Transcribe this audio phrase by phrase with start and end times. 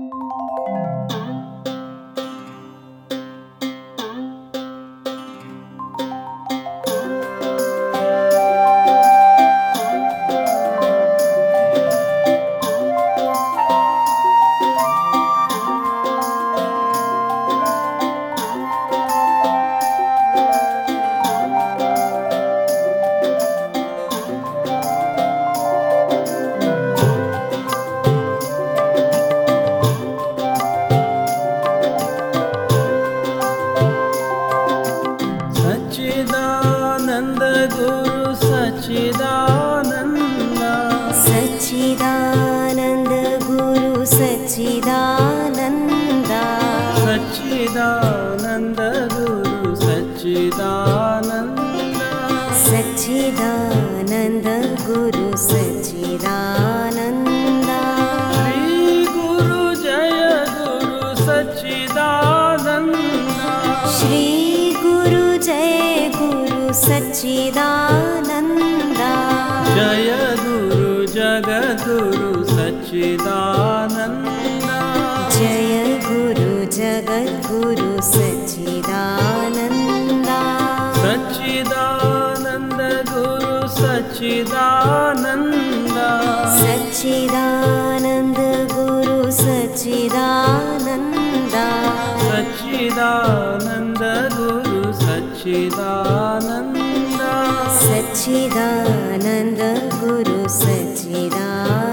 [0.00, 0.79] सच्चिदानन्द
[47.20, 48.78] सच्चिदानन्द
[49.12, 51.58] गुरु सच्चिदानन्द।
[52.60, 54.46] सच्चिदानन्द
[54.86, 56.00] गुरु सच्चिदानन्द।
[58.36, 60.16] श्री गुरु जय
[60.56, 62.96] गुरु सच्चिदानन्द।
[63.98, 64.24] श्री
[64.84, 68.50] गुरु जय गुरु सच्चिदानन्द।
[69.76, 70.08] जय
[70.44, 74.29] गुरु जगद्गुरु सच्चिदानन्द
[77.10, 80.28] जगद्गुरु सच्चिदानन्द।
[81.02, 82.80] सच्चिदानन्द
[83.10, 85.96] गुरु सच्चिदानन्द।
[86.60, 88.38] सच्चिदानन्द
[88.72, 91.54] गुरु सच्चिदानन्द।
[92.30, 94.02] सच्चिदानन्द
[94.36, 96.80] गुरु सच्चिदानन्द।
[97.82, 99.60] सच्चिदानन्द
[100.00, 101.89] गुरु सच्चिदानन्द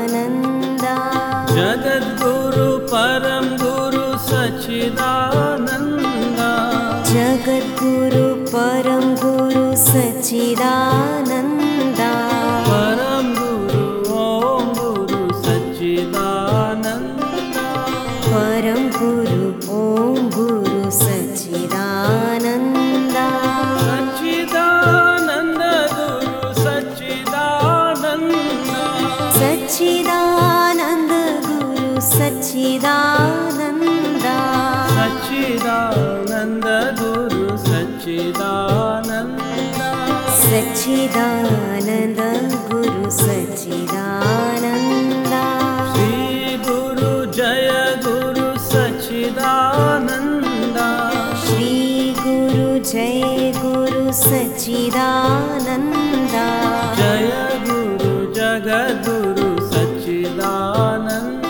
[4.87, 6.39] सच्चिदानन्द।
[7.11, 11.56] जगद्गुरु परं गुरु सच्चिदानन्द
[41.07, 42.19] सच्चिदानन्द
[42.69, 43.83] गुरु सच्चिदानन्द।
[45.91, 47.69] श्री गुरु जय
[48.05, 50.77] गुरु सच्चिदानन्द।
[51.43, 51.69] श्री
[52.19, 53.23] गुरु जय
[53.57, 55.95] गुरु सच्चिदानन्द।
[56.99, 57.31] जय
[57.69, 61.45] गुरु जगद्गुरु सच्चिदानन्द।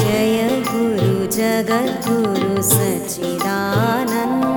[0.00, 0.40] जय
[0.72, 4.55] गुरु जगद्गुरु सच्चिदानन्द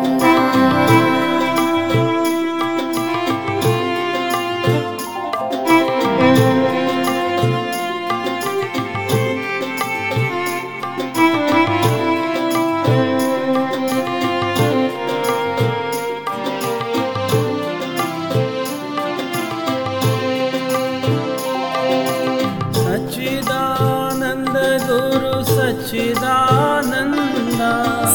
[23.00, 24.56] सच्चिदानन्द
[24.90, 27.62] गुरु सच्चिदानन्द।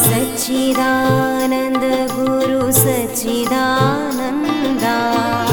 [0.05, 4.85] सच्चिदानन्द गुरु सच्चिदानन्द।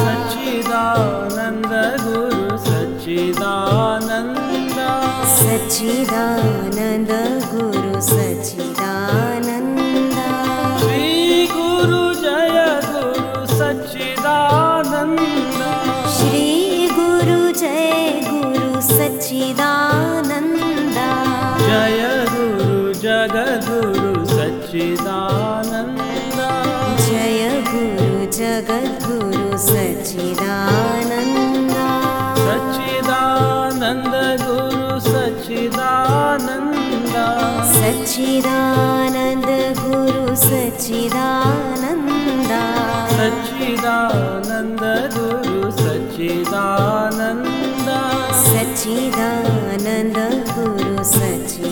[0.06, 1.74] सच्चिदानन्द
[2.06, 4.80] गुरु सच्चिदानन्द।
[5.40, 6.61] सच्चिदानन्द
[24.72, 26.40] सच्चिदानन्द।
[27.06, 31.76] जय गुरु जगद्गुरु सच्चिदानन्द।
[32.46, 37.16] सच्चिदानन्द गुरु सच्चिदानन्द।
[37.74, 39.50] सच्चिदानन्द
[39.80, 42.52] गुरु सच्चिदानन्द।
[43.18, 44.84] सच्चिदानन्द
[45.18, 47.90] गुरु सच्चिदानन्द।
[48.48, 50.18] सच्चिदानन्द
[50.56, 51.71] गुरु सच्चिदानन्द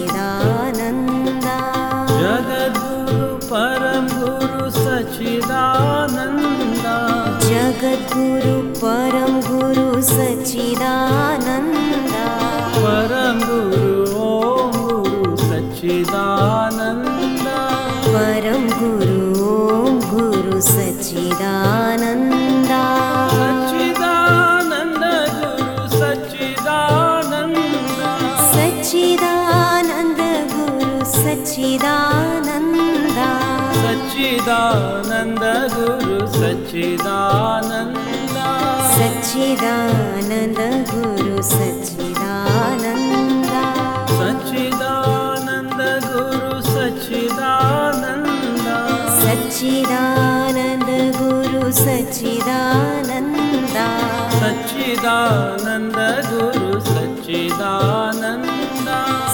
[7.82, 11.49] जगद्गुरु परं गुरु सच्चिदानन्द
[34.20, 35.44] सच्चिदानन्द
[35.74, 38.38] गुरु सच्चिदानन्द।
[38.96, 40.60] सच्चिदानन्द
[40.92, 43.54] गुरु सच्चिदानन्द।
[44.20, 48.68] सच्चिदानन्द गुरु सच्चिदानन्द।
[49.22, 50.90] सच्चिदानन्द
[51.20, 53.78] गुरु सच्चिदानन्द।
[54.42, 56.00] सच्चिदानन्द
[56.32, 58.90] गुरु सच्चिदानन्द।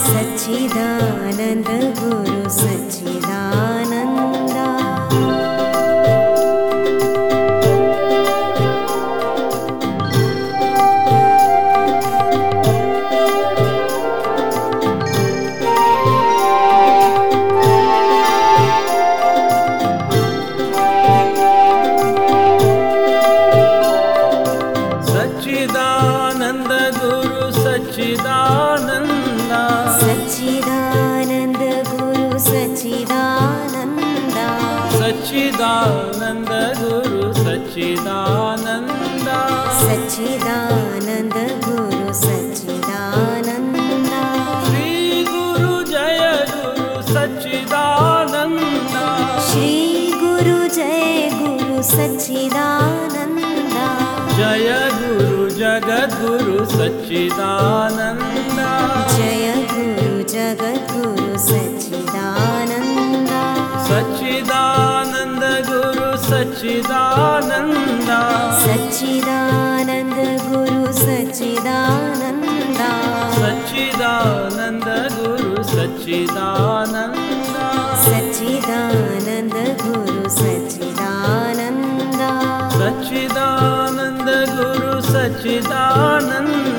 [0.06, 3.85] सच्चिदानन्द गुरु सच्चिदानन्द।
[56.86, 58.72] सच्चिदानन्दा।
[59.18, 63.42] जय गुरु जगद्गुरु सच्चिदानन्दा।
[63.84, 68.20] सच्चिदानन्द गुरु सच्चिदानन्दा।
[68.66, 72.92] सच्चिदानन्द गुरु सच्चिदानन्दा।
[73.32, 74.88] सच्चिदानन्द
[75.18, 77.66] गुरु सच्चिदानन्दा।
[78.06, 82.30] सच्चिदानन्द गुरु सच्चिदानन्दा।
[82.70, 86.75] सच्चिदानन्द गुरु सच्चिदानन्दा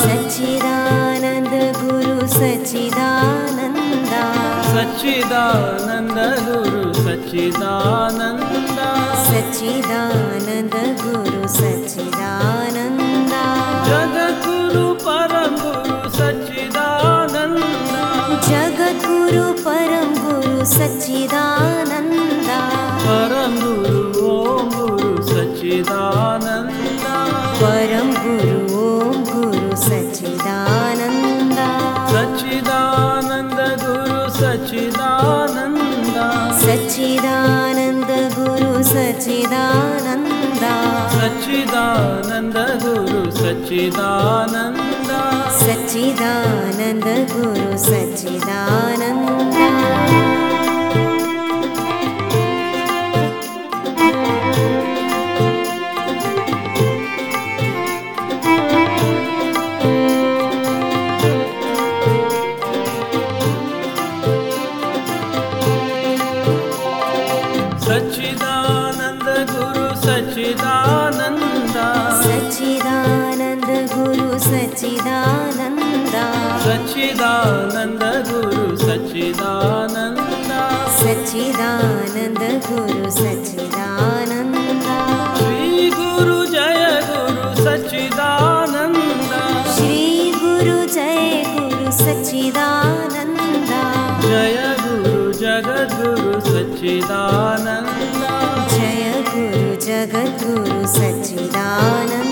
[0.00, 4.22] सच्चिदानन्द गुरु सच्चिदानन्दा।
[4.62, 6.14] सच्चिदानन्द
[6.48, 8.88] गुरु सच्चिदानन्दा।
[9.24, 13.44] सच्चिदानन्द गुरु सच्चिदानन्दा।
[13.86, 17.58] जगद्गुरु परम गुरु सच्चिदानन्दा।
[18.48, 22.60] जगद्गुरु परं गुरु सच्चिदानन्दा।
[23.00, 26.78] परम गुरु ओम गुरु सच्चिदानन्दा।
[27.56, 28.67] परं गुरु ॐ गुरु
[29.98, 31.68] सच्चिदानन्दा।
[32.08, 36.26] सच्चिदानन्द गुरु सच्चिदानन्दा।
[36.58, 40.72] सच्चिदानन्द गुरु सच्चिदानन्दा।
[41.08, 45.20] सच्चिदानन्द गुरु सच्चिदानन्दा।
[45.58, 50.47] सच्चिदानन्द गुरु सच्चिदानन्दा। सच्चिदानन्द
[81.08, 84.96] सच्चिदानन्दा गुरु सच्चिदानन्दा।
[85.36, 89.40] श्री गुरु जय गुरु सच्चिदानन्दा।
[89.76, 93.80] श्री गुरु जय गुरु सच्चिदानन्दा।
[94.20, 98.32] जय गुरु जगद्गुरु सच्चिदानन्दा।
[98.68, 102.27] जय गुरु जगद्गुरु सच्चिदानन्द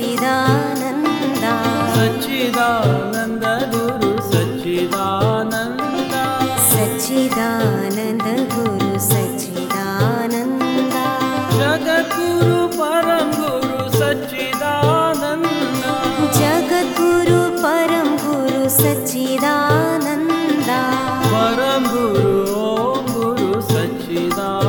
[0.00, 1.54] सच्चिदानन्दा।
[1.94, 6.22] सच्चिदानन्द गुरु सच्चिदानन्दा।
[6.68, 11.04] सच्चिदानन्द गुरु सच्चिदानन्दा।
[11.58, 15.92] जगद्गुरु परम गुरु सच्चिदानन्दा।
[16.40, 20.80] जगद्गुरु परं गुरु सच्चिदानन्दा।
[21.32, 22.34] परम गुरु
[23.12, 24.59] गुरु सच्चिदानन्दा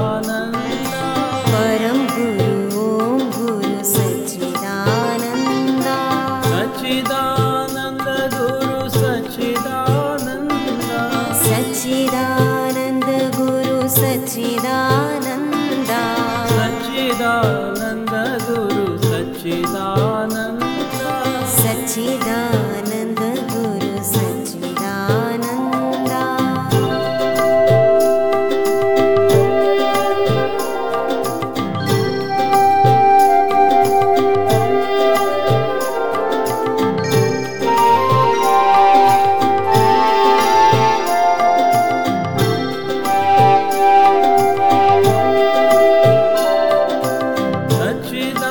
[48.12, 48.51] te.